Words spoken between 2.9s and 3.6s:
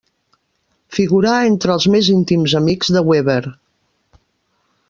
de Weber.